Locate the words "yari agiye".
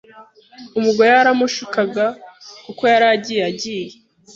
2.91-3.41